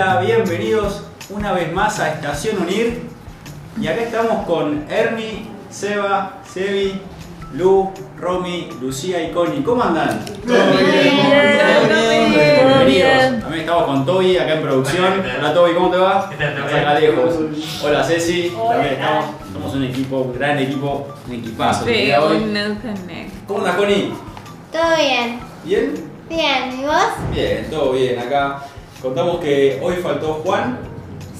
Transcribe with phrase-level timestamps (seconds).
[0.00, 3.02] Hola, bienvenidos una vez más a Estación Unir.
[3.80, 7.00] Y acá estamos con Ernie, Seba, Sebi,
[7.54, 9.64] Lu, Romy, Lucía y Connie.
[9.64, 10.24] ¿Cómo andan?
[10.44, 13.40] Bienvenidos.
[13.40, 15.20] También estamos con Toby acá en producción.
[15.40, 16.30] Hola Toby, ¿cómo te va?
[16.30, 16.78] ¿Qué tal, Toby?
[16.78, 17.34] Acá lejos.
[17.82, 19.24] Hola Ceci, también estamos.
[19.52, 21.84] Somos un equipo, un gran equipo, un equipazo.
[21.84, 22.36] Sí, hoy.
[22.36, 23.46] un connect.
[23.48, 24.12] ¿Cómo andas Connie?
[24.70, 25.40] Todo bien.
[25.64, 25.94] ¿Bien?
[26.28, 27.08] Bien, ¿y vos?
[27.34, 28.62] Bien, todo bien acá.
[29.02, 30.78] Contamos que hoy faltó Juan,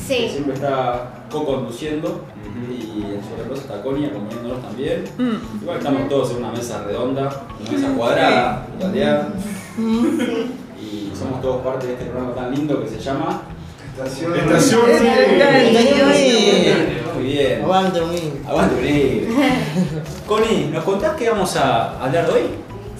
[0.09, 0.29] que Sí.
[0.31, 2.25] siempre está co-conduciendo
[2.71, 5.05] y en su reemplazo está Connie acompañándonos también.
[5.19, 5.63] Mm.
[5.63, 7.29] Igual estamos todos en una mesa redonda,
[7.61, 9.29] una mesa cuadrada, en realidad.
[10.81, 13.43] Y somos todos parte de este programa tan lindo que se llama.
[13.97, 14.37] Estación.
[14.37, 14.81] Estación.
[17.15, 17.63] Muy bien.
[17.65, 18.43] Aguante, Unir.
[18.49, 19.29] Aguante, venir.
[20.29, 22.43] Connie, ¿nos contás qué vamos a hablar hoy?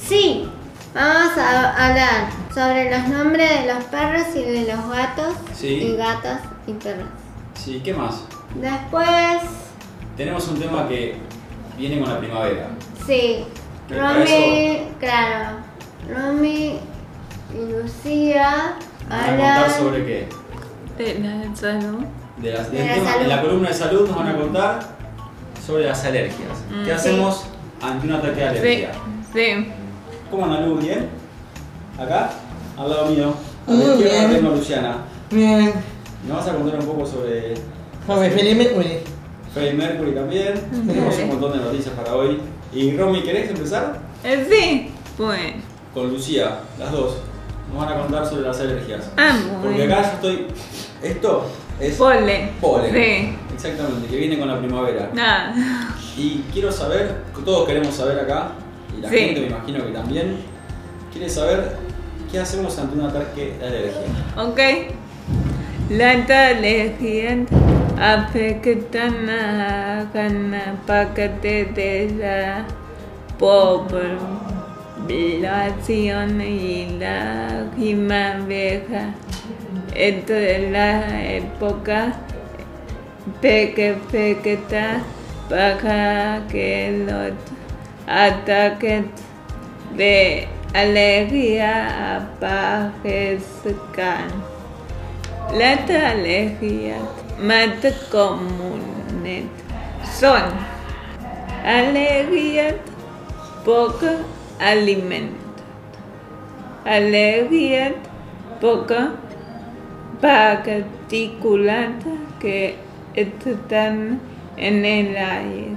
[0.05, 0.49] Sí.
[0.95, 5.35] Vamos a hablar sobre los nombres de los perros y de los gatos.
[5.55, 5.69] Sí.
[5.69, 7.07] Y gatos y perros.
[7.55, 8.25] Sí, ¿qué más?
[8.61, 9.07] Después,
[10.17, 11.17] Tenemos un tema que
[11.77, 12.69] viene con la primavera.
[13.07, 13.45] sí.
[13.89, 15.59] Romy, claro.
[16.15, 16.79] Romy
[17.55, 18.75] y Lucía
[19.09, 20.29] ¿Nos van a contar sobre qué?
[20.99, 22.05] De la salud.
[22.37, 23.23] De las- De del la tema- salud.
[23.23, 24.81] en la columna de salud nos van a contar
[25.65, 26.59] sobre las alergias.
[26.71, 26.91] Mm, ¿Qué sí.
[26.91, 27.47] hacemos
[27.81, 28.91] ante un ataque de Sí, alergia?
[29.33, 29.73] sí.
[30.31, 30.77] ¿Cómo andan, Lu?
[30.77, 31.09] ¿Bien?
[31.99, 32.31] ¿Acá?
[32.79, 33.35] Al lado mío.
[33.67, 34.33] A la izquierda bien.
[34.37, 34.97] tengo a Luciana.
[35.31, 35.73] Bien.
[36.27, 37.55] ¿Nos vas a contar un poco sobre
[38.07, 38.99] Joder, Freddie Mercury.
[39.53, 40.55] Freddie Mercury también?
[40.87, 42.41] Tenemos un montón de noticias para hoy.
[42.73, 43.99] Y Romy, ¿querés empezar?
[44.25, 45.57] Eh, Sí, bueno.
[45.95, 47.17] Con Lucía, las dos.
[47.73, 49.11] Nos van a contar sobre las alergias.
[49.17, 50.47] Ah, Porque acá yo estoy.
[51.03, 51.45] Esto
[51.81, 51.97] es.
[51.97, 52.51] Polen.
[52.61, 52.93] Polen.
[52.95, 53.37] Sí.
[53.55, 55.11] Exactamente, que viene con la primavera.
[55.13, 55.55] Nada.
[56.17, 58.53] Y quiero saber, todos queremos saber acá,
[58.97, 59.17] y la Sí.
[59.19, 60.37] gente me imagino que también,
[61.13, 61.77] quiere saber
[62.31, 64.03] qué hacemos ante un ataque de alergia.
[64.37, 64.61] Ok.
[65.91, 67.49] Las alergias
[67.99, 72.65] afectan a cada parte de la
[73.39, 74.01] población
[76.41, 79.15] y la primavera.
[79.95, 82.13] Entre la época
[83.41, 85.01] perfecta
[85.49, 87.33] para que los
[88.07, 89.05] ataques
[89.97, 94.29] de alergia aparezcan.
[95.57, 97.01] Las alergias
[97.41, 97.71] más
[98.11, 99.45] comunes
[100.19, 100.43] son.
[101.65, 102.75] Alergias
[103.65, 103.95] por
[104.61, 105.63] alimentos,
[106.85, 107.93] alergias
[108.61, 108.87] por
[110.21, 111.89] partículas
[112.41, 112.77] que
[113.15, 114.21] están
[114.57, 115.77] en el aire,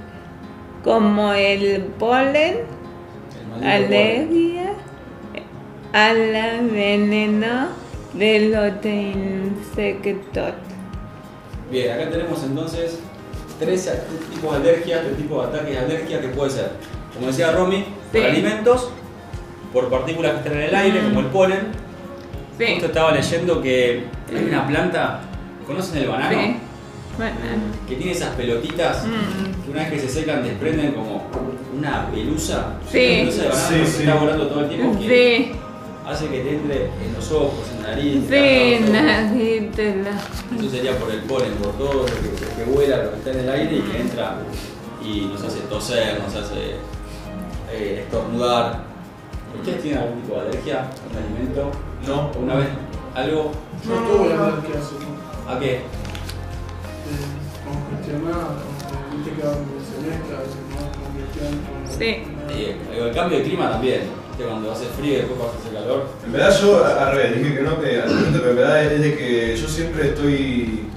[0.84, 2.58] como el polen,
[3.62, 3.92] El
[5.92, 7.68] maldito alergia al veneno
[8.14, 10.52] de los insectos.
[11.70, 12.98] Bien, acá tenemos entonces
[13.58, 14.04] tres a-
[14.34, 16.70] tipos de alergias, tres tipos de ataques de alergia que puede ser,
[17.14, 18.26] como decía Romy, por Sí.
[18.26, 18.90] alimentos,
[19.72, 21.04] por partículas que están en el aire, Mm.
[21.08, 21.60] como el polen.
[22.58, 24.04] Sí, Justo estaba leyendo que
[24.34, 25.20] hay una planta,
[25.66, 26.38] ¿conocen el banano?
[26.40, 26.56] sí.
[27.18, 27.36] Bueno,
[27.86, 31.22] Que tiene esas pelotitas mm, que una vez que se secan desprenden como
[31.76, 32.74] una pelusa.
[32.90, 32.98] Sí.
[32.98, 34.02] Una pelusa de banano Sí, que sí.
[34.02, 35.52] está volando todo el tiempo que sí,
[36.06, 38.24] hace que te entre en los ojos, en la nariz.
[38.28, 39.62] sí, en la nariz.
[40.58, 43.40] Eso sería por el polen, por todo lo que, que vuela, lo que está en
[43.40, 44.36] el aire y que entra
[45.04, 46.76] y nos hace toser, nos hace
[47.72, 48.84] eh, estornudar.
[49.58, 51.70] ¿Ustedes tienen algún tipo de alergia a un alimento?
[52.06, 52.30] No.
[52.30, 52.68] ¿O ¿Una vez
[53.14, 53.52] algo?
[53.86, 54.80] Yo tuve la alergia.
[55.48, 55.74] ¿A qué?
[55.74, 55.82] Eh,
[57.64, 58.56] Congestionada,
[59.14, 59.66] viste que ahora me
[61.42, 61.98] ¿no?
[61.98, 62.10] Sí.
[62.94, 64.21] El cambio de clima también.
[64.32, 64.44] ¿Viste?
[64.44, 66.06] Cuando hace frío y después cuando hace calor.
[66.26, 68.84] En verdad yo a- al revés, dije que no, que al momento, pero en verdad
[68.84, 70.88] es de que yo siempre estoy,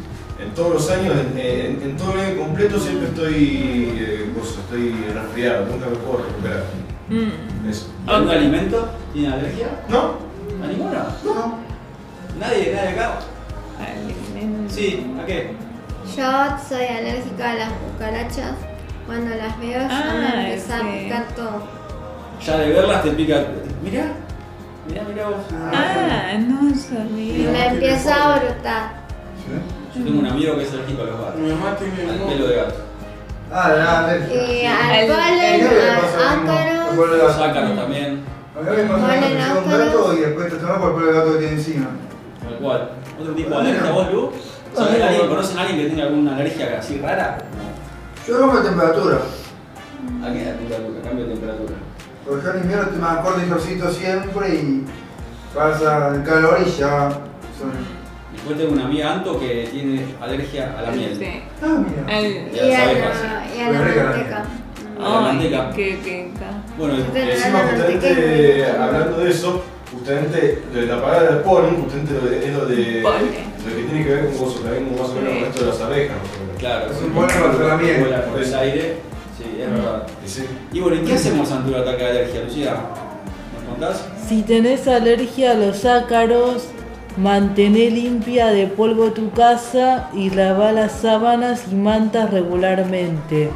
[0.41, 4.59] en todos los años, en, en- en todo el año completo siempre estoy, eh, cosa,
[4.61, 6.63] estoy resfriado, nunca me puedo recuperar.
[7.09, 7.87] Mm, Eso.
[8.07, 9.67] ¿Algún alimento tiene alergia?
[9.89, 10.15] ¿No?
[10.63, 10.91] ¿A ninguno?
[11.23, 11.59] No,
[12.39, 12.73] ¿Nadie?
[12.73, 13.19] ¿Nadie acá?
[14.69, 15.51] Sí, ¿a qué?
[16.17, 16.23] Yo
[16.67, 18.55] soy alérgica a las cucarachas.
[19.05, 20.83] Cuando las veo ya Ah, me empieza sí.
[20.87, 21.84] a picar todo.
[22.43, 23.43] Ya de verlas te pica.
[23.83, 24.05] Mirá,
[24.87, 25.37] mirá, mirá vos.
[25.73, 27.51] Ah, no Y sabía.
[27.51, 28.91] me empieza a brotar.
[29.95, 31.39] Yo tengo un amigo que es alérgico a los gatos.
[31.39, 32.75] mi mamá tiene Al pelo de gato.
[33.51, 34.35] Ah, la alergia.
[34.53, 37.17] Y al polen, ¿Qué le pasó al ácaro.
[37.17, 38.23] Los ácaros también,
[38.55, 41.31] A mí me pasó un gato y después te tomas por el pelo del gato
[41.33, 41.87] que tiene encima.
[42.43, 42.89] tal cual.
[43.19, 44.31] ¿Otro tipo de alergia vos, Lu?
[44.75, 45.29] ¿Sabés Ah, alguien, no.
[45.29, 47.37] ¿Conocen a alguien que tenga alguna alergia así rara?
[48.27, 49.17] Yo tomo la temperatura.
[50.23, 50.41] ¿A qué?
[50.49, 51.73] A temperatura, cambio de temperatura.
[52.27, 54.85] Porque yo en invierno te me acuerdo y siempre y
[55.53, 57.09] pasa el calor y ya.
[57.59, 57.95] son-
[58.33, 61.15] Después tengo una amiga Anto que tiene alergia a la miel.
[61.17, 61.41] Sí.
[61.63, 62.19] Ah, mira.
[62.19, 64.43] El- Ya Y a la, y a la manteca.
[64.99, 65.71] A la manteca.
[65.73, 66.31] Qué.
[66.77, 72.29] Bueno, encima, justamente, hablando de eso, justamente lo de la palabra del polen, justamente lo
[72.29, 73.01] de- es lo de.
[73.01, 73.55] Polen.
[73.65, 75.81] Lo que tiene que ver con vos, también más o menos con esto de las
[75.81, 77.99] abejas, más claro, Es un polen para la miel.
[78.01, 78.97] vuela por el aire.
[79.45, 80.07] Sí, es verdad.
[80.25, 80.45] Y sí.
[80.73, 82.75] Y bueno, ¿y qué hacemos ante un ataque de alergia, Lucía?
[83.53, 84.07] ¿Nos contás?
[84.27, 86.69] Si tenés alergia a los ácaros,
[87.17, 93.51] mantené limpia de polvo tu casa y lava las sábanas y mantas regularmente.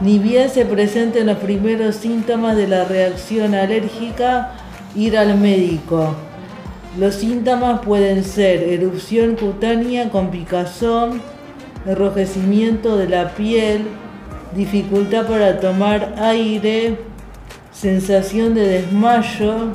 [0.00, 4.52] Ni bien se presenten los primeros síntomas de la reacción alérgica,
[4.94, 6.14] ir al médico.
[6.98, 11.20] Los síntomas pueden ser erupción cutánea con picazón,
[11.86, 13.86] enrojecimiento de la piel,
[14.56, 16.98] dificultad para tomar aire,
[17.72, 19.72] sensación de desmayo,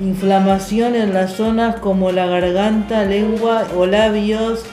[0.00, 4.64] inflamación en las zonas como la garganta, lengua o labios.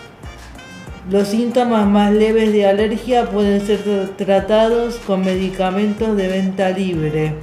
[1.09, 7.33] Los síntomas más leves de alergia pueden ser tra- tratados con medicamentos de venta libre,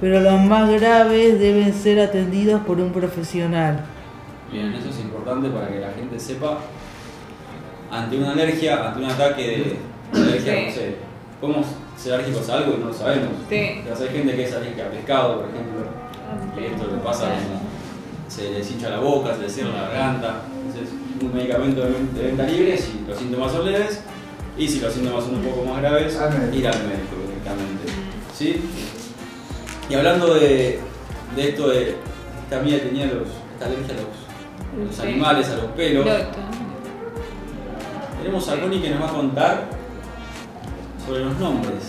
[0.00, 3.80] pero los más graves deben ser atendidos por un profesional.
[4.52, 6.58] Bien, eso es importante para que la gente sepa
[7.90, 9.42] ante una alergia, ante un ataque
[10.12, 10.64] de alergia, Sí.
[10.66, 10.94] no sé,
[11.40, 11.66] podemos
[11.96, 13.28] ser alérgicos a algo y no lo sabemos.
[13.48, 13.56] Sí.
[13.56, 17.74] Entonces, hay gente que es alérgica a pescado, por ejemplo, y esto le pasa como
[18.28, 20.34] se les hincha la boca, se les cierra la garganta.
[20.66, 24.00] Entonces, un medicamento de ven- de venta libre si los síntomas son leves
[24.58, 26.20] y si los síntomas son un poco más graves, ir
[26.68, 27.84] al médico directamente.
[28.36, 28.60] ¿Sí?
[29.88, 30.80] Y hablando de,
[31.36, 31.96] de esto de
[32.44, 35.02] esta amiga tenía los, esta alergia a los, a los Sí.
[35.02, 36.06] animales, a los pelos.
[38.20, 39.64] Tenemos a Connie que nos va a contar
[41.06, 41.82] sobre los nombres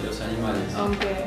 [0.00, 0.62] de los animales.
[0.76, 1.24] Aunque.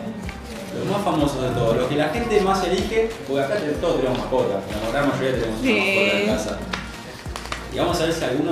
[0.78, 4.20] Los más famosos de todos, los que la gente más elige, porque acá todos tenemos
[4.20, 5.76] mascotas, la gran mayoría tenemos una Sí.
[5.76, 6.58] mascota en casa.
[7.74, 8.52] Y vamos a ver si alguno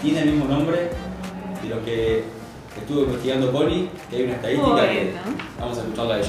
[0.00, 0.90] tiene el mismo nombre
[1.62, 2.24] de los que
[2.76, 5.14] estuvo investigando Connie, que hay una estadística que
[5.58, 6.28] vamos a escucharla a ella.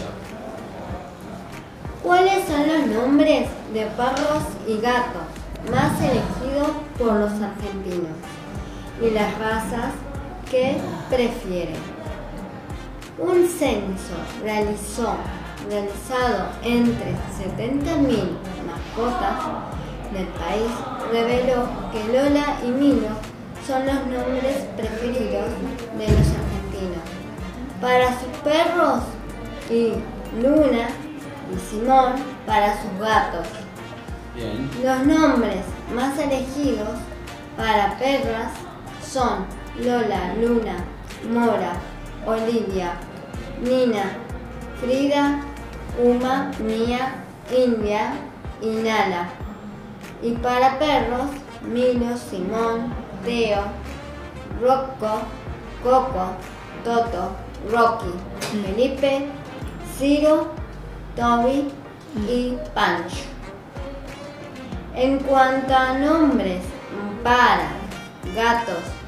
[2.02, 5.24] ¿Cuáles son los nombres de perros y gatos
[5.72, 8.18] más elegidos por los argentinos?
[9.02, 9.94] Y las razas
[10.50, 10.78] que
[11.10, 11.76] prefieren.
[13.18, 15.16] Un censo realizó,
[15.70, 19.70] realizado entre 70.000 mascotas
[20.14, 20.72] del país
[21.12, 23.10] reveló que Lola y Milo
[23.68, 25.50] son los nombres preferidos
[25.98, 27.04] de los argentinos.
[27.82, 29.04] Para sus perros
[29.70, 29.94] y
[30.42, 30.88] Luna
[31.54, 32.14] y Simón
[32.46, 33.48] para sus gatos.
[34.36, 34.70] Bien.
[34.84, 36.90] Los nombres más elegidos
[37.58, 38.52] para perras
[39.04, 39.46] son
[39.84, 40.76] Lola, Luna,
[41.32, 41.74] Mora,
[42.26, 42.94] Olivia,
[43.62, 44.18] Nina,
[44.80, 45.42] Frida,
[46.02, 48.14] Uma, Mía, India
[48.62, 49.30] y Nala.
[50.22, 51.30] Y para perros,
[51.62, 52.94] Milo, Simón,
[53.24, 53.64] Teo,
[54.62, 55.22] Rocco,
[55.84, 56.36] Coco,
[56.84, 57.32] Toto,
[57.72, 58.14] Rocky,
[58.66, 59.28] Felipe,
[59.98, 60.48] Ciro,
[61.16, 61.70] Toby
[62.28, 63.26] y Pancho.
[64.96, 66.62] En cuanto a nombres
[67.24, 67.70] para
[68.36, 68.99] gatos,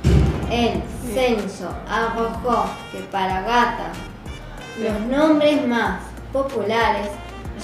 [0.51, 0.81] el
[1.13, 3.97] censo arrojó que para gatas
[4.79, 6.01] los nombres más
[6.33, 7.07] populares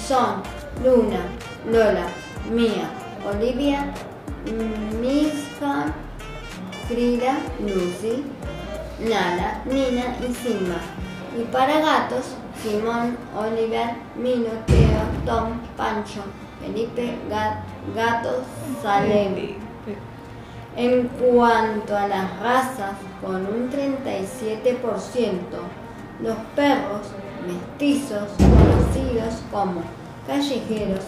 [0.08, 0.42] son
[0.84, 1.20] Luna,
[1.70, 2.06] Lola,
[2.52, 2.90] Mía,
[3.30, 3.92] Olivia,
[5.02, 5.94] Misha,
[6.88, 8.24] Frida, Lucy,
[9.00, 10.78] Nala, Nina y Simba.
[11.38, 16.22] Y para gatos, Simón, Oliver, Mino, Teo, Tom, Pancho,
[16.62, 17.62] Felipe, Ga-
[17.96, 18.44] Gato,
[18.82, 19.56] Salem.
[20.78, 24.78] En cuanto a las razas, con un 37%,
[26.22, 27.02] los perros
[27.48, 29.82] mestizos, conocidos como
[30.28, 31.04] callejeros,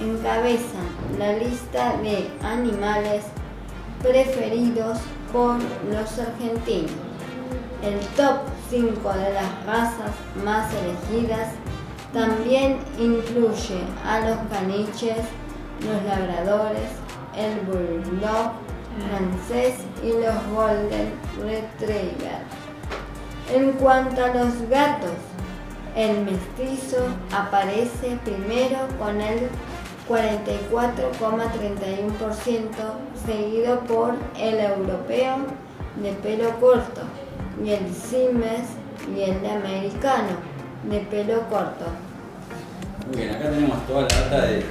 [0.00, 0.88] encabezan
[1.20, 3.22] la lista de animales
[4.02, 4.98] preferidos
[5.32, 5.54] por
[5.88, 6.90] los argentinos.
[7.80, 8.38] El top
[8.70, 10.10] 5 de las razas
[10.44, 11.50] más elegidas
[12.12, 15.18] también incluye a los caniches,
[15.80, 16.90] los labradores,
[17.36, 18.71] el bulldog
[19.08, 22.42] francés y los golden retriever.
[23.54, 25.10] En cuanto a los gatos,
[25.96, 26.98] el mestizo
[27.32, 29.48] aparece primero con el
[30.08, 32.60] 44,31%,
[33.26, 35.36] seguido por el europeo
[36.02, 37.02] de pelo corto
[37.62, 38.62] y el simes
[39.14, 40.38] y el americano
[40.90, 41.84] de pelo corto.
[43.08, 44.66] Muy bien, acá tenemos toda la data de la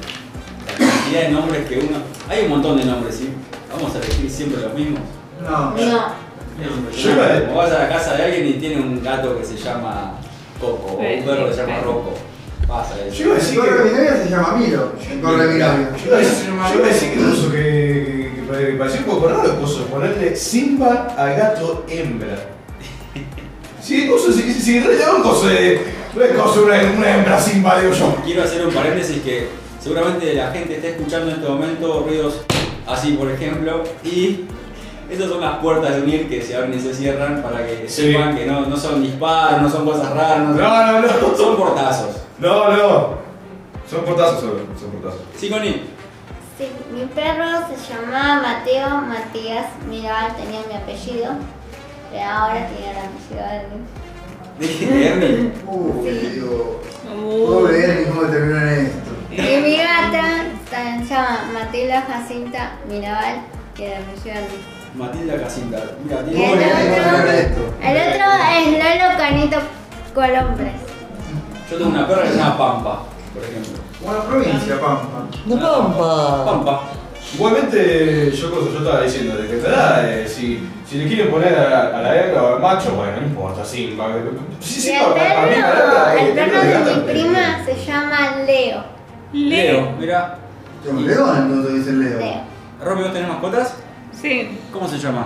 [0.78, 1.98] cantidad de nombres que uno.
[2.30, 3.34] Hay un montón de nombres, ¿sí?
[3.74, 5.02] Vamos a elegir siempre los mismos.
[5.42, 5.72] No.
[5.72, 5.76] No,
[6.96, 10.20] Yo vas a la casa de alguien y tiene un gato que se llama
[10.60, 12.14] Coco o un perro que se llama Rocco.
[12.68, 13.16] Pasa eso.
[13.16, 13.90] Yo iba a decir que.
[13.90, 14.94] binario se llama Miro.
[15.00, 19.30] Yo iba a decir, yo iba a decir que incluso que, me pareció un poco
[19.30, 22.38] raro coso, ponerle Simba a gato hembra.
[23.82, 26.02] Sí, coso, de.
[26.14, 28.16] No es coso una, una hembra Simba, digo yo.
[28.24, 29.48] Quiero hacer un paréntesis que
[29.82, 32.42] seguramente la gente está escuchando en este momento ruidos
[32.92, 34.46] así, por ejemplo, y
[35.10, 38.14] esas son las puertas de unir que se abren y se cierran para que Sí.
[38.14, 41.36] sepan que no, no son disparos, no son cosas raras, no, No, no, no.
[41.38, 42.16] son portazos.
[42.40, 43.22] No, no.
[43.90, 45.22] Son portazos solo, son portazos.
[45.38, 45.84] Sí, Connie.
[46.58, 51.32] Sí, mi perro se llamaba Mateo Matías Mirabal, tenía mi apellido,
[52.12, 53.86] pero ahora tiene el apellido de Erwin.
[54.60, 55.52] Dije Ernie.
[55.68, 56.42] Uy,
[57.14, 59.12] Uh, ni cómo terminó en esto.
[59.32, 63.42] Y mi gata llama Matilda Jacinta Mirabal,
[63.76, 63.90] que
[64.24, 64.62] de Erwin.
[64.96, 65.78] Matilda Casinta.
[66.04, 66.56] Mira, el tiene.
[66.56, 67.62] Ver otro, esto.
[67.82, 68.26] el otro
[68.56, 69.58] es Lolo Canito
[70.14, 70.74] Colombres.
[71.70, 73.80] Yo tengo una perra que se llama Pampa, por ejemplo.
[74.02, 75.28] Buena provincia, Pampa.
[75.46, 76.46] No pampa.
[76.46, 76.82] Pampa.
[77.34, 78.50] Igualmente, yo,
[78.80, 82.02] estaba diciendo, de que en verdad, eh, si, si le quieren poner a, la- a
[82.02, 83.64] la hembra o al macho, bueno, no importa.
[83.64, 83.96] Sí,
[84.60, 87.60] Y sí, el para, para mí la perro, el perro una de mi pero- prima
[87.66, 88.84] se llama Leo.
[89.32, 90.38] Leo, mira.
[90.90, 92.20] Un león, no te dice Leo.
[92.20, 92.42] Leo.
[92.84, 93.76] Romy, ¿vos tenés mascotas?
[94.14, 95.26] sí, ¿Cómo se llama?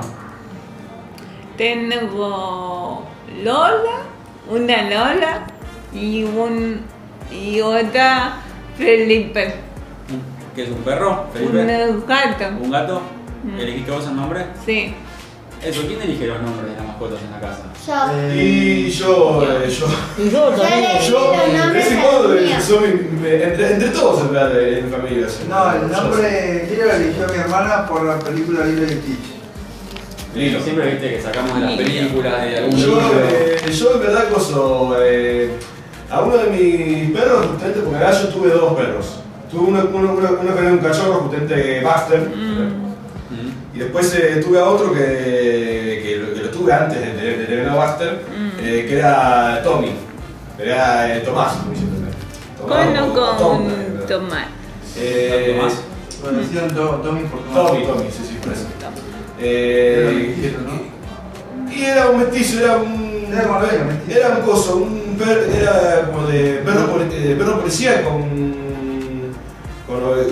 [1.57, 3.03] tengo
[3.43, 3.97] Lola,
[4.49, 5.47] una Lola
[5.93, 6.81] y un
[7.31, 8.37] y otra
[8.77, 9.55] Felipe,
[10.53, 11.25] ¿Qué es un perro?
[11.33, 11.87] ¿Felipe?
[11.89, 12.45] un gato.
[12.61, 13.01] ¿Un gato?
[13.43, 13.59] Mm.
[13.59, 14.45] ¿Elegiste vos el nombre?
[14.65, 14.93] Sí,
[15.63, 17.63] Eso, ¿quién elige los nombres de las mascotas en la casa?
[17.87, 17.93] Yo.
[18.13, 19.85] Eh, Y yo, eh, yo,
[20.17, 21.01] Y yo Yo también.
[21.07, 22.63] yo, de vez en cuando, eh, míos.
[22.63, 25.27] soy, me- entre, entre todos en verdad, eh, en mi familia.
[25.29, 25.43] sí.
[25.47, 29.35] No, el nombre Lilo lo eligió mi hermana por la película Lilo y Stitch.
[30.35, 30.59] Lilo.
[30.61, 33.27] Siempre viste que sacamos de las películas de algún Yo, libro.
[33.29, 35.51] eh, yo en verdad coso, eh,
[36.09, 39.05] a uno de mis perros, justamente, porque acá yo tuve dos perros.
[39.51, 42.19] Tuve uno, uno, uno, uno que era un cachorro, justamente Baxter.
[42.35, 42.85] Mm.
[43.75, 45.74] Y después eh, tuve a otro que,
[46.71, 48.49] antes de tener, de a Baxter, Mm.
[48.59, 49.91] eh, que era Tommy.
[50.59, 51.53] Era eh, Tomás.
[52.57, 53.67] Tomás, o- o con
[54.07, 54.47] tomate.
[54.97, 55.73] Eh, Tomás.
[56.21, 56.39] Bueno,
[56.73, 58.65] To- Tommy por Tommy, Tommy, sí, sí, por eso.
[59.39, 60.53] Eh,
[61.71, 63.05] y era un mestizo, era un.
[64.07, 68.21] Era un coso, un per- era como de perro, poli- de perro policía con.
[69.85, 70.25] con ove-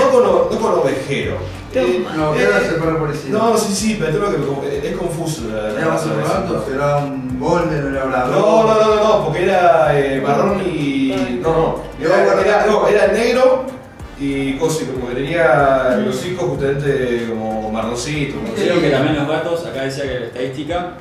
[0.00, 0.22] no, con
[0.54, 1.36] no con ovejero.
[1.74, 3.30] Eh, No, ¿qué eh, era ese perro policía?
[3.30, 6.66] No, sí, sí, pero el tema es que confuso la, la ¿Era más gato?
[6.72, 7.78] ¿Era un golden?
[7.78, 8.38] ¿Era labrador?
[8.38, 11.40] No, no, no, no, no, porque era eh, marrón y.
[11.42, 11.82] No, no.
[12.00, 13.66] Era, era, no, era negro
[14.20, 18.38] y coso, y como que tenía los hijos justamente como marroncito.
[18.56, 18.82] Creo así.
[18.82, 20.92] que también los gatos, acá decía que la estadística,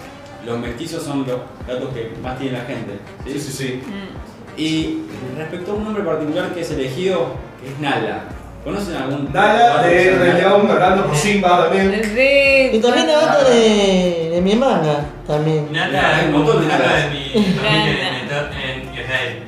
[0.46, 3.00] los mestizos son los gatos que más tiene la gente.
[3.26, 3.34] ¿sí?
[3.34, 3.82] Sí, sí, sí.
[3.86, 4.60] Mm.
[4.60, 5.04] Y
[5.38, 7.28] respecto a un nombre particular que es elegido,
[7.62, 8.24] que es Nala.
[8.68, 10.34] ¿Conocen algún Nala de Rey?
[10.42, 12.02] León, hablando por Simba también.
[12.04, 15.70] Sí, Y también la gata de, de mi hermana, también.
[15.72, 17.04] Nada, Hay un montón de nada nadas.
[17.04, 19.44] de mi familia en, en Israel.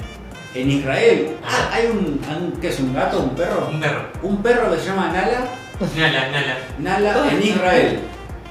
[0.56, 3.68] En Israel, ah, hay un, un- ¿qué es un gato, un perro?
[3.70, 4.02] Un perro.
[4.24, 5.42] Un perro que se llama Nala,
[5.98, 6.58] Nala, Nala.
[7.14, 8.00] Nala en Israel.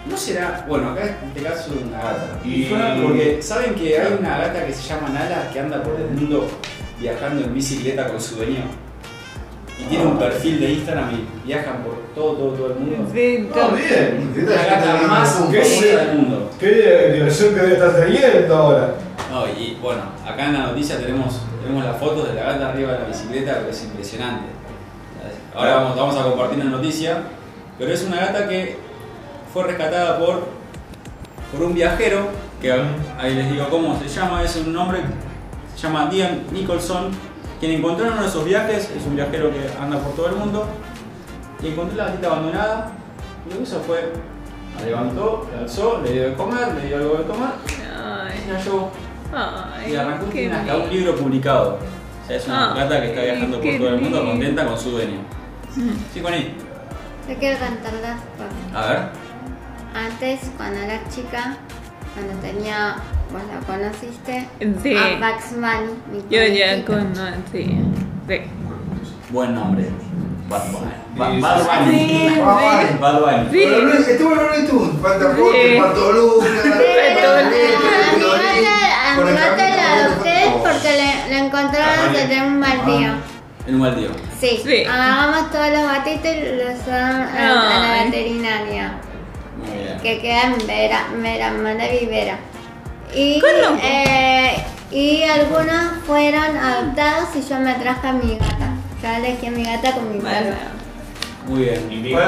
[0.04, 0.66] ¿No será?
[0.68, 2.26] Bueno, acá en este caso es una gata.
[2.44, 2.64] Y-
[3.02, 6.46] Porque saben que hay una gata que se llama Nala que anda por el mundo
[7.00, 8.64] viajando en bicicleta con su dueño.
[9.80, 13.10] Y tiene un perfil de Instagram y viajan por todo, todo, todo el mundo.
[13.12, 14.46] sí, Ah, bien.
[14.48, 15.80] La gata más ¿Qué famosa es?
[16.08, 16.50] del mundo.
[16.58, 18.94] Qué diversión que debe estar teniendo ahora.
[19.30, 22.92] No, y bueno, acá en la noticia tenemos, tenemos las fotos de la gata arriba
[22.94, 24.46] de la bicicleta, que es impresionante.
[25.54, 27.18] Ahora vamos, vamos a compartir la noticia,
[27.78, 28.76] pero es una gata que
[29.52, 30.46] fue rescatada por,
[31.52, 32.28] por un viajero,
[32.60, 35.00] que ahí les digo cómo se llama, es un nombre,
[35.76, 37.10] se llama Dian Nicholson,
[37.60, 40.36] quien encontró en uno de esos viajes, es un viajero que anda por todo el
[40.36, 40.66] mundo,
[41.62, 42.92] y encontró la gatita abandonada,
[43.46, 44.12] y lo que hizo fue,
[44.78, 47.48] la levantó, la alzó, le dio de comer, le dio algo de comer,
[47.96, 48.90] Ay, y la llevó.
[49.34, 51.78] ay, Y arrancó tiene hasta un libro publicado.
[52.24, 54.30] O sea, es una Ah, gata que está viajando por todo el mundo lindo.
[54.32, 55.18] contenta con su dueño.
[56.14, 56.54] Sí, Connie.
[57.28, 58.74] Yo quiero cantar las cosas.
[58.74, 58.98] A ver.
[59.94, 61.56] Antes, cuando era chica,
[62.14, 62.96] cuando tenía,
[63.32, 64.48] vos la conociste,
[64.82, 67.78] Sí, a Bugs Bunny, mi yo ya conocí.
[68.26, 68.40] Sí.
[69.30, 69.84] Buen nombre.
[70.48, 71.40] Bad Bunny.
[71.40, 72.08] Bad Sí, Bunny.
[72.08, 72.40] sí.
[73.00, 73.50] Bad Bunny.
[73.50, 73.64] Sí.
[73.68, 75.40] Pero Luis, estuvo en Looney Tunes, Panta Sí.
[75.40, 77.50] Porte, Pato Lucas, Pero a mi
[78.16, 80.72] Piolín, gata, a con mi el gata camino la de fotos.
[80.72, 80.90] porque
[81.30, 83.10] le encontraron de tener un baldío.
[83.66, 84.08] En un baldío.
[84.40, 84.84] Sí, Sí.
[84.84, 88.92] agarramos todos los gatitos y los llevamos a, la veterinaria.
[90.02, 92.38] Que queda en Vera, Vera, Manaví, Vera.
[93.14, 93.40] Y,
[93.82, 98.70] eh, y algunos fueron adoptados y yo me traje a mi gata.
[99.02, 100.78] Yo elegí a mi gata con mi Bueno, perro.
[101.46, 101.88] Muy bien.
[101.90, 102.20] Y Y la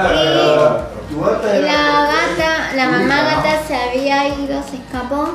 [2.06, 5.34] gata, la mamá gata se había ido, se escapó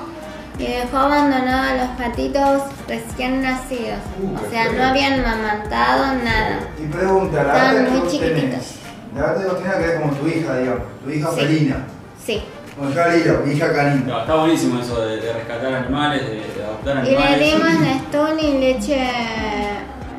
[0.57, 3.99] y dejó abandonados a los gatitos recién nacidos.
[4.21, 6.59] Uh, O sea, no habían amamantado nada.
[6.81, 8.65] Y pregunta, la Estaban muy tenés, chiquititos.
[9.15, 11.35] La gata tenés que es como tu hija, digamos, tu hija Sí.
[11.39, 11.77] felina.
[12.25, 12.43] Sí.
[12.77, 14.03] Digo, mi hija canina.
[14.05, 17.53] No, está buenísimo eso de, de rescatar animales, de, de adoptar Y le animales.
[17.53, 19.09] dimos y leche,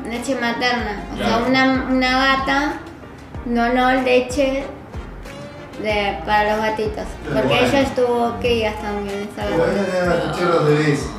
[0.09, 1.03] leche materna.
[1.13, 1.37] O Claro.
[1.37, 2.73] sea, una, una gata
[3.45, 4.63] donó leche
[5.83, 7.03] de, para los gatitos.
[7.25, 7.67] Porque bueno.
[7.67, 10.35] ella estuvo crías también, esa gata.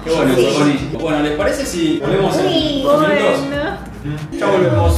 [0.04, 0.44] Qué bueno, Sí.
[0.50, 0.90] Soconi.
[1.00, 3.40] Bueno, ¿les parece si volvemos en Uy, dos minutos?
[3.48, 3.78] Bueno.
[4.32, 4.96] Ya volvemos.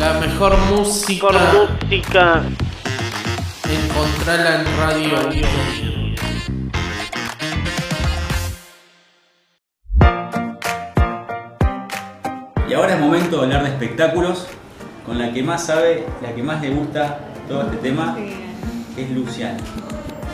[0.00, 1.26] La mejor música.
[1.82, 2.42] música.
[3.68, 5.12] Encontrala en radio.
[12.66, 14.46] Y ahora es momento de hablar de espectáculos
[15.04, 18.16] con la que más sabe, la que más le gusta todo este tema,
[18.96, 19.58] que es Luciana.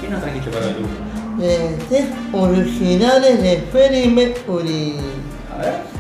[0.01, 1.43] ¿Qué nos trajiste para Lu?
[1.43, 4.95] Este originales de Freddie Mercury.
[5.53, 5.97] A ver.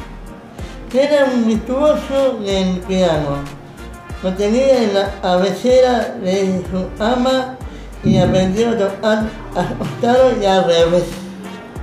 [0.98, 3.55] Era un virtuoso del piano.
[4.26, 7.54] Lo tenía en la cabecera de su ama
[8.02, 9.22] y aprendió a tocar
[9.54, 11.04] acostado y al revés.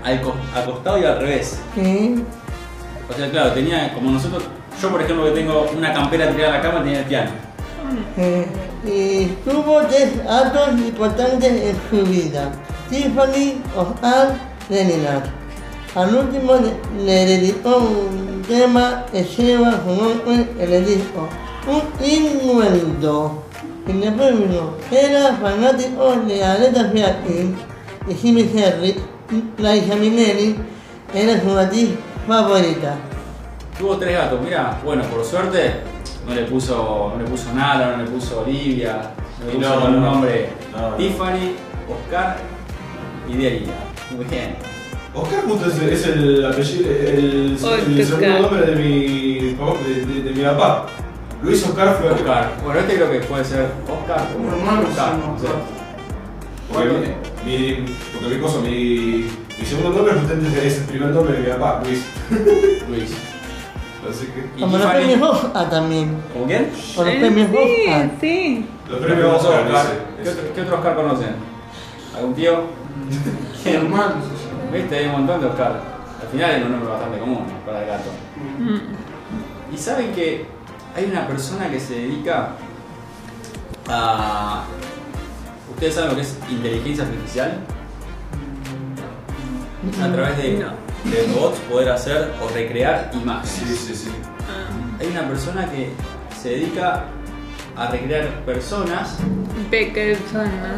[0.03, 0.19] Al
[0.53, 1.62] acostado y al revés.
[1.73, 2.21] ¿Sí?
[3.09, 4.43] O sea, claro, tenía como nosotros,
[4.81, 7.31] yo por ejemplo que tengo una campera tirada a la cama, tenía el piano.
[8.17, 8.45] Eh,
[8.85, 12.51] y tuvo tres actos importantes en su vida.
[12.89, 14.33] Tiffany, Oscar,
[14.67, 15.23] Leningrad.
[15.95, 21.29] Al último le, le dedicó un tema que lleva su nombre en el disco.
[21.67, 23.43] Un innuendo.
[23.88, 27.55] En el premio era fanático de Aretha Franklin
[28.08, 28.96] y Jimmy Henry.
[29.58, 30.55] Laisha Minnelli
[31.13, 31.89] era su actriz
[32.27, 32.96] favorita.
[33.79, 35.76] Tuvo tres gatos, mira, bueno, por suerte
[36.28, 39.82] no le puso, no le puso nada, no le puso Olivia, no le puso no,
[39.82, 40.12] con un no.
[40.12, 40.95] nombre No, no.
[40.97, 41.56] Tiffany,
[41.89, 42.38] Oscar
[43.28, 43.73] y Delia.
[44.15, 44.56] Muy bien.
[45.15, 48.06] Oscar justo es, es el apellido, el, el Oscar.
[48.06, 50.86] segundo nombre de mi, de, de- de mi papá.
[51.43, 52.51] Luis Oscar fue Oscar.
[52.63, 55.36] Bueno, este creo que puede ser Oscar o Mi hermano Oscar, no.
[56.71, 56.89] Porque
[57.45, 59.29] mi, mi- porque mi cosa, mi,
[59.60, 62.06] mi segundo nombre justamente es el primer nombre de mi papá, Luis.
[62.89, 63.12] Luis.
[64.10, 66.17] Así que ¿Y Como los premios Oscar también.
[66.34, 66.69] ¿Cómo quién?
[66.95, 68.12] Con los premios sí, Oscar.
[68.21, 68.65] sí.
[68.89, 69.86] los Premio premios Oscar,
[70.23, 71.36] ¿Qué, qué otro Oscar conocen?
[72.17, 72.53] ¿Algún tío?
[73.65, 74.15] Hermano.
[74.73, 75.82] Viste, hay un montón de Oscar.
[76.21, 78.10] Al final es un nombre bastante común para el gato.
[78.60, 79.73] Mm.
[79.73, 80.45] ¿Y saben que
[80.95, 82.49] hay una persona que se dedica
[83.89, 84.63] a...
[85.73, 87.60] ¿Ustedes saben lo que es inteligencia artificial?
[90.01, 93.49] A través de, de robots poder hacer o recrear imágenes.
[93.49, 94.12] Sí, sí, sí.
[94.99, 95.91] Hay una persona que
[96.41, 97.03] se dedica
[97.75, 99.17] a recrear personas
[99.69, 100.17] Pequeño.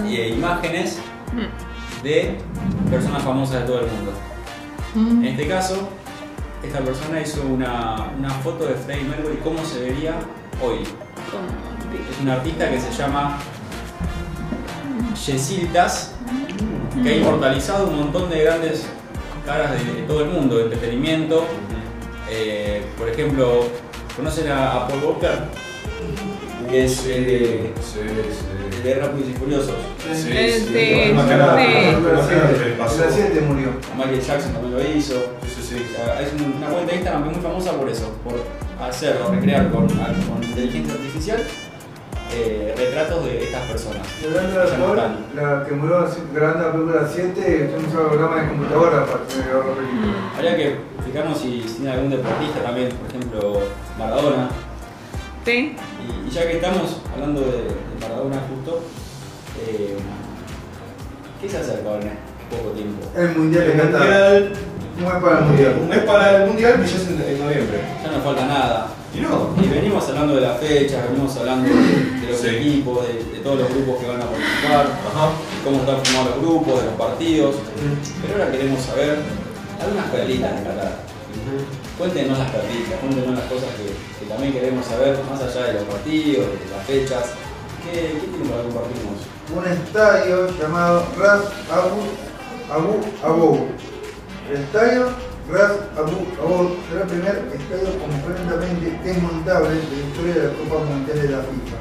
[0.07, 0.99] e imágenes
[1.33, 2.03] Mm.
[2.03, 2.37] de
[2.89, 4.13] personas famosas de todo el mundo.
[4.95, 5.89] En este caso,
[6.65, 10.13] esta persona hizo una, una foto de Freddie Mercury cómo se vería
[10.61, 10.79] hoy.
[10.83, 13.37] Es un artista que se llama
[15.25, 16.13] Yesiltas,
[17.01, 18.85] que ha inmortalizado un montón de grandes
[19.45, 21.45] caras de, de todo el mundo, de entretenimiento.
[22.29, 23.65] Eh, por ejemplo,
[24.15, 25.39] ¿conocen a, a Paul Walker?
[26.69, 28.81] Que es el de, Sí, el sí.
[28.83, 29.75] de Rápidos y Furiosos.
[30.13, 31.15] Sí, Este, En
[32.77, 33.05] pasó.
[33.05, 33.69] la 7 murió.
[33.95, 35.15] Michael Jackson también lo hizo.
[35.75, 35.85] Sí,
[36.23, 38.35] es un- una cuenta de Instagram que es muy famosa por eso, por
[38.87, 41.43] hacer o recrear con, con inteligencia artificial
[42.33, 44.01] eh, retratos de estas personas.
[44.21, 44.97] Y hablando de alcohol,
[45.35, 49.65] la que murió grabando la película 7, fue un programa de computadora para que grabar
[49.67, 50.13] la película.
[50.35, 53.59] Habría que fijarnos si, tiene algún deportista también, por ejemplo
[53.99, 54.49] Maradona.
[55.45, 55.75] Sí.
[56.03, 58.81] Y, y ya que estamos hablando de, de Maradona justo,
[59.67, 59.95] eh,
[61.41, 62.17] ¿qué se acerca ahora en
[62.57, 63.07] poco tiempo?
[63.15, 64.43] El mundial de Qatar.
[64.95, 65.87] Mundial, ¿Cómo es para el un mundial?
[65.89, 67.77] mes para el mundial que ya es en, en noviembre.
[68.03, 68.87] Ya no falta nada.
[69.13, 69.55] Y no.
[69.63, 72.47] Y venimos hablando de las fechas, venimos hablando de, de los Sí.
[72.47, 75.25] equipos, de, de todos los grupos que van a participar, Ajá.
[75.31, 77.55] de cómo están formados los grupos, de los partidos.
[78.21, 79.17] Pero ahora queremos saber
[79.81, 80.93] algunas perlitas de Qatar.
[81.97, 83.87] Cuéntenos las perlitas, cuéntenos las cosas que,
[84.19, 87.23] que también queremos saber, más allá de los partidos, de las fechas.
[87.85, 89.19] ¿Qué, qué tienen para compartirnos?
[89.55, 92.01] Un estadio llamado Ras Abu
[92.73, 93.67] Abu Abou.
[94.49, 95.09] El estadio
[95.51, 100.85] Ras Abu Abou será el primer estadio completamente desmontable de la historia de la Copa
[100.85, 101.77] Mundial de la FIFA.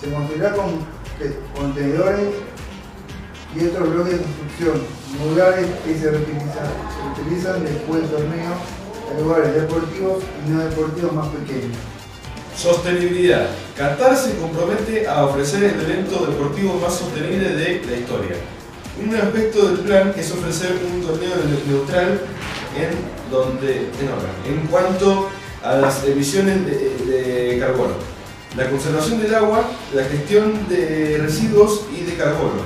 [0.00, 0.66] Se construirá con
[1.18, 2.28] te- contenedores
[3.54, 4.80] y otros bloques de construcción,
[5.28, 8.52] lugares que se reutilizan, se utilizan después del torneo
[9.10, 11.76] en lugares deportivos y no deportivos más pequeños.
[12.56, 13.46] Sostenibilidad.
[13.76, 18.36] Qatar se compromete a ofrecer el evento deportivo más sostenible de la historia.
[19.02, 22.20] Un aspecto del plan es ofrecer un torneo ne- neutral
[22.76, 25.28] en, donde, en, en cuanto
[25.62, 27.94] a las emisiones de, carbono,
[28.56, 32.62] la conservación del agua, la gestión de residuos y de carbono,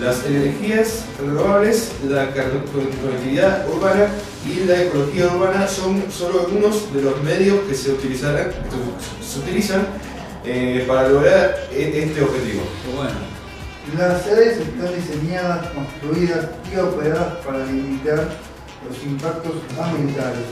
[0.00, 4.06] las energías renovables, la conectividad urbana
[4.46, 8.50] y la ecología urbana son solo algunos de los medios que se, utilizarán,
[9.40, 9.86] utilizan
[10.44, 12.62] eh, para lograr e- este objetivo.
[13.96, 18.28] Las sedes están diseñadas, construidas y operadas para limitar
[18.86, 20.44] los impactos ambientales,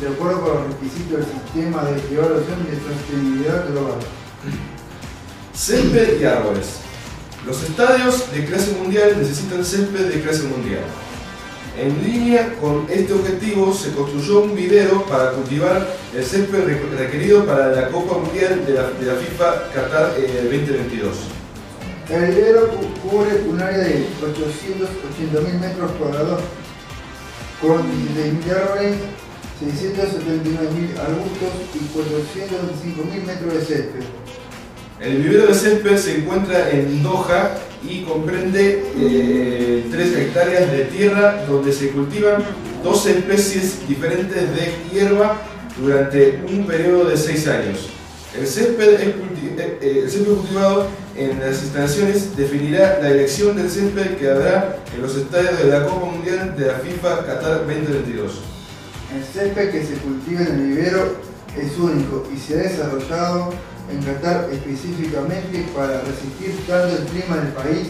[0.00, 3.94] de acuerdo con los requisitos del sistema de evaluación de sostenibilidad global.
[5.54, 6.66] Césped y árboles.
[7.46, 10.82] Los estadios de clase mundial necesitan césped de clase mundial.
[11.78, 17.46] En línea con este objetivo se construyó un vivero para cultivar el césped requ- requerido
[17.46, 21.16] para la Copa Mundial de la, de la FIFA Qatar eh, 2022.
[22.10, 22.34] El
[22.70, 26.40] cu- cubre un área de 880.000 metros cuadrados
[27.60, 28.94] con 16.000 árboles,
[29.60, 34.00] 679.000 arbustos y 425.000 metros de césped.
[35.00, 37.56] El vivero de césped se encuentra en Doha
[37.88, 42.42] y comprende eh, 3 hectáreas de tierra donde se cultivan
[42.82, 45.36] 12 especies diferentes de hierba
[45.80, 47.88] durante un periodo de 6 años.
[48.38, 50.86] El césped, es culti- eh, eh, el césped cultivado
[51.24, 55.84] en las instalaciones definirá la elección del césped que habrá en los estadios de la
[55.84, 58.40] Copa Mundial de la FIFA Qatar 2022.
[59.14, 61.16] El césped que se cultiva en el vivero
[61.60, 63.52] es único y se ha desarrollado
[63.92, 67.88] en Qatar específicamente para resistir tanto el clima del país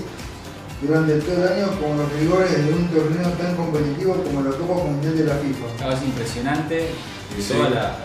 [0.83, 4.85] durante todo el año como los rigores de un torneo tan competitivo como la Copa
[4.85, 5.67] Mundial de la FIFA.
[5.77, 6.87] Claro, es impresionante
[7.39, 7.53] Sí.
[7.53, 7.97] toda la,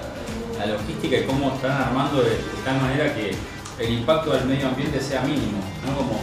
[0.59, 3.31] la logística y cómo están armando de, de tal manera que
[3.79, 5.97] el impacto al medio ambiente sea mínimo, ¿no?
[5.97, 6.19] Como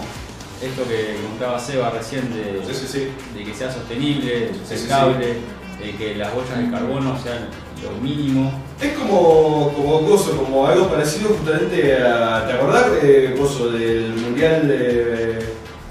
[0.62, 3.09] esto que contaba Seba recién de, Sí, sí, sí.
[3.37, 5.38] de que sea sostenible, sustentable,
[5.81, 7.49] de que las bolsas de carbono sean
[7.83, 8.53] lo mínimo.
[8.81, 12.47] Es como, como coso, como algo parecido justamente a.
[12.47, 15.47] ¿Te acordás, eh, coso, del Mundial de,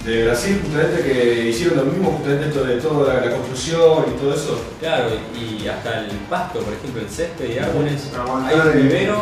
[0.05, 4.19] de Brasil, justamente que hicieron lo mismo, justamente esto de toda la, la construcción y
[4.19, 4.61] todo eso?
[4.79, 8.09] Claro, y hasta el pasto, por ejemplo, el césped y árboles.
[8.45, 9.21] Hay un vivero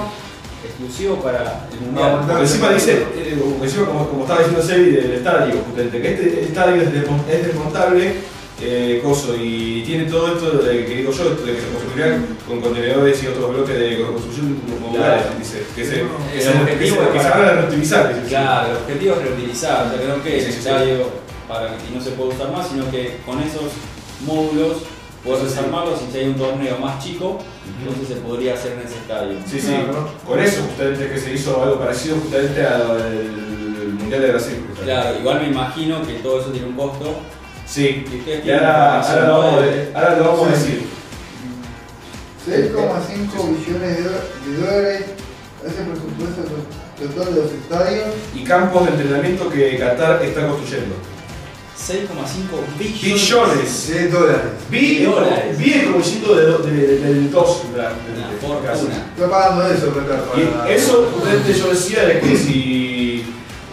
[0.65, 2.21] exclusivo para el mundial.
[2.27, 6.13] Porque encima dice, eh, como- encima como, como estaba diciendo Sebi del estadio, justamente, que
[6.13, 8.13] este estadio es, desmon- es desmontable,
[8.61, 12.25] eh, coso, y tiene todo esto de que digo yo, esto de que se construirán
[12.45, 15.39] con contenedores y otros bloques de construcción modulares, Claro.
[15.39, 15.99] dice, que se, que
[16.37, 18.15] El se, objetivo que se- es que se para- van a reutilizar.
[18.15, 18.27] dice.
[18.27, 20.67] Claro, el objetivo es reutilizar, o sea, que no quede Sí, el sí, sí.
[20.67, 20.97] estadio
[21.47, 23.71] para que no se pueda usar más, sino que con esos
[24.25, 24.83] módulos
[25.23, 25.55] puedes Sí, sí.
[25.55, 27.39] desarmarlos y si hay un torneo más chico,
[27.79, 29.37] entonces se podría hacer en ese estadio.
[29.45, 30.09] Sí, sí, Claro.
[30.25, 34.55] con eso justamente que se hizo algo parecido justamente al Mundial de Brasil.
[34.67, 34.83] justamente.
[34.83, 37.19] Claro, igual me imagino que todo eso tiene un costo.
[37.65, 38.03] Sí,
[38.43, 40.87] Y ahora, ahora lo vamos, ahora lo vamos a decir.
[42.45, 45.05] 6,5 billones de, dólares
[45.65, 48.07] es el presupuesto to- total de los estadios.
[48.33, 50.95] Y campos de entrenamiento que Qatar está construyendo.
[51.87, 53.01] 6,5 billones.
[53.01, 53.87] Billones.
[53.89, 54.41] de dólares.
[54.69, 55.57] Vi, Dólares.
[55.57, 57.61] vi el comicito de, de- del 2.
[57.73, 57.89] Una
[58.41, 59.05] fortuna.
[59.15, 63.25] Está pagando eso, para- Y eso, justamente yo decía de que si,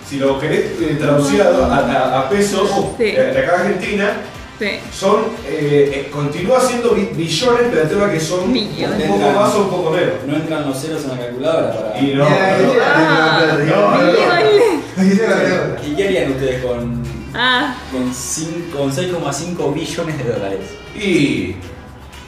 [0.08, 3.04] si lo querés eh, traducir a, a- a pesos, Sí.
[3.04, 4.12] eh, de acá a Argentina,
[4.58, 4.68] Sí.
[4.96, 5.16] son,
[5.46, 9.10] eh, eh, continúa siendo bi- billones, pero el tema que son Millones.
[9.10, 10.14] un poco más o un poco menos.
[10.26, 11.98] No entran los ceros en la calculadora para.
[12.00, 13.58] Y no, Mira, no, Ah.
[13.66, 13.90] No,
[14.96, 15.76] la.
[15.86, 17.02] ¿Y qué harían ustedes con,
[17.34, 20.60] Ah, con, cin- con 6,5 billones de dólares?
[20.94, 21.54] Y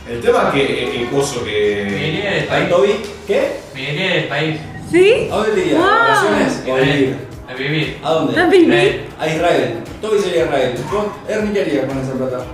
[0.08, 2.08] el tema que eh, el coso Me que.
[2.08, 2.68] iría del ¿Ahí, país.
[2.70, 2.94] Toby?
[3.26, 3.60] ¿Qué?
[3.74, 4.60] Me iría del país.
[4.90, 5.28] ¿sí?
[5.30, 5.78] ¿A dónde te irías?
[5.78, 5.88] Wow.
[5.88, 7.16] ¿A vacaciones o a vivir?
[7.48, 7.98] A vivir.
[8.02, 8.40] ¿A dónde?
[8.40, 8.74] ¿A vivir?
[8.74, 9.74] Eh, A Israel.
[10.02, 10.74] Toby sería Israel.
[10.92, 12.44] ¿Vos, Ernie, qué harías con esa plata?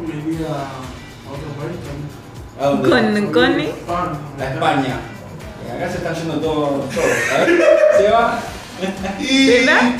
[0.00, 2.08] Me iría a otro país también.
[2.60, 2.88] ¿A dónde?
[3.32, 3.60] ¿Con?
[3.60, 3.68] España.
[4.40, 5.00] A España.
[5.66, 6.88] Y acá se están yendo todos.
[6.90, 7.06] todos.
[7.34, 7.60] A ver,
[7.98, 8.40] se va.
[9.20, 9.92] Y, ¿Verdad?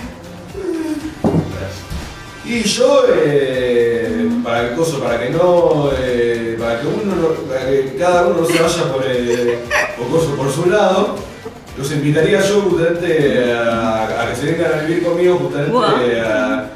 [2.49, 5.91] Y yo, eh, para el coso, para que no.
[5.99, 9.59] eh, para que uno no- para que cada uno no se vaya por, el,
[9.97, 11.17] por, coso, por su lado,
[11.77, 15.85] los invitaría yo justamente a, a que se vengan a vivir conmigo justamente Wow.
[15.85, 16.67] a,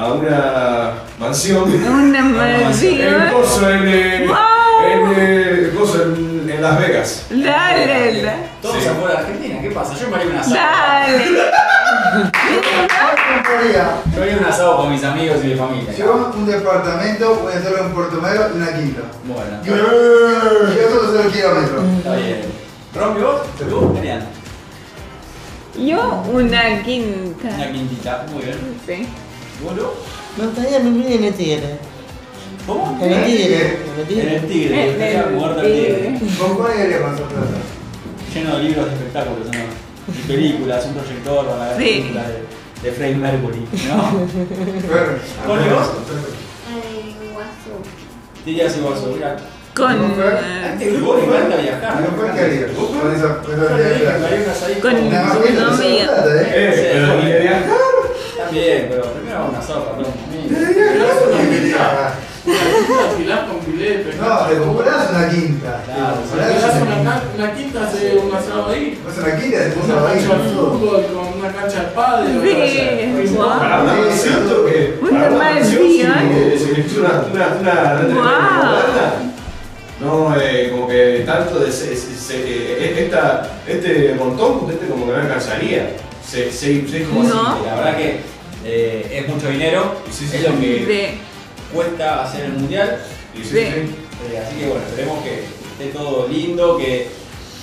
[0.00, 1.64] a una mansión.
[1.72, 3.30] Una En mansión.
[3.32, 4.36] coso, en, eh, Wow.
[4.90, 7.26] en, eh, coso, en, en Las Vegas.
[7.30, 8.32] Dale, dale.
[8.62, 8.88] Todos Sí.
[8.88, 9.60] afuera de Argentina.
[9.60, 9.94] ¿Qué pasa?
[10.00, 10.54] Yo me haría un asado.
[10.54, 11.40] Dale.
[14.14, 15.92] Yo haría un asado con mis amigos y mi familia.
[15.96, 19.02] yo un departamento, voy a hacerlo en Puerto Madero y una quinta.
[19.24, 19.60] Bueno.
[19.62, 21.84] Y Yo solo 0 kilómetros.
[21.98, 22.40] Está bien.
[22.94, 23.40] ¿Rompe vos?
[23.58, 23.94] ¿Tú?
[23.94, 24.26] Genial.
[25.76, 27.48] Yo una quinta.
[27.54, 28.58] Una quintita, muy bien.
[28.86, 29.06] Sí.
[29.62, 29.74] ¿Vos?
[30.38, 31.78] Me gustaría vivir en el tigre.
[32.66, 32.98] ¿Cómo?
[33.02, 33.56] En el tigre.
[33.56, 34.36] En el En tigre.
[34.36, 36.18] el tigre, En el muerto el tigre.
[36.18, 36.36] tigre.
[36.38, 37.58] ¿Con cuál iría con esa plata?
[38.34, 39.85] Lleno de libros de espectáculos, ¿no?
[40.08, 41.84] Y películas, un proyector para la Sí.
[41.84, 42.44] película de,
[42.82, 43.96] de Freddie Mercury, ¿no?
[45.46, 45.86] ¿Con vos?
[48.44, 48.76] Dirías
[49.08, 49.36] mira.
[49.74, 49.96] Con.
[50.78, 52.04] Grupo le encanta viajar.
[52.06, 52.86] ¿Con?
[54.80, 54.96] Con.
[56.54, 57.06] Eh, pero
[57.42, 57.64] viajar.
[58.48, 60.04] Primero una sopa, ¿no?
[62.46, 62.92] Una quinta.
[62.92, 64.14] Una tirás con filete.
[64.20, 65.82] No, te comprás una quinta.
[65.84, 69.00] Claro, una, una una quinta, hace un asado ahí.
[69.04, 73.26] Vas a una quinta, Una cancha de fútbol con una cancha de pádel.
[73.28, 73.36] Sí.
[73.36, 74.98] Para una mansión que.
[75.00, 76.12] Una para mansión, mansión.
[76.58, 79.12] sí, Se necesita una, una, una.
[80.00, 85.06] No, eh, como que tanto de se- se- se- eh, esta, este montón, este como
[85.06, 85.96] que no alcanzaría.
[86.24, 87.48] Se, se, se, como No.
[87.48, 87.64] así.
[87.64, 88.20] La verdad que
[88.64, 90.56] eh, es mucho dinero, Sí, sí, es lo sí.
[90.60, 91.18] que de.
[91.72, 92.98] Cuesta hacer el mundial.
[93.34, 93.56] Y sí, Sí.
[93.56, 93.96] sí.
[94.32, 97.10] Eh, así que bueno, esperemos que esté todo lindo, que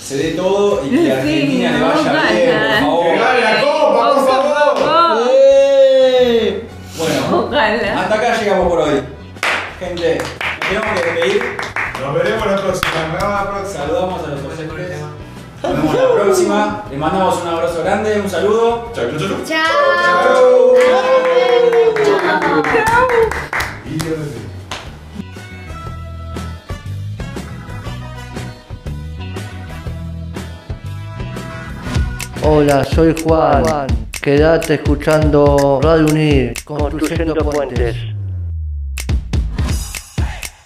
[0.02, 3.04] se dé todo y que a Argentina le vaya bien, por favor.
[3.06, 5.30] ¡Que gane la copa, por favor!
[5.32, 6.68] ¡Eh!
[6.98, 8.00] Bueno, Ojalá.
[8.02, 9.02] hasta acá llegamos por hoy.
[9.80, 11.44] Gente, nos tenemos que despedir.
[12.02, 12.92] Nos veremos la próxima.
[13.02, 13.80] Nos vemos la próxima.
[13.86, 15.00] Saludamos a los oyentes.
[15.64, 16.84] Nos vemos la próxima.
[16.90, 18.92] Les mandamos un abrazo grande, un saludo.
[18.94, 19.30] Chau, chau, chau.
[19.46, 20.76] Chao.
[22.86, 23.63] Chao.
[32.46, 33.64] Hola, soy Juan.
[34.22, 38.13] Quédate escuchando Radio Unir, construyendo puentes.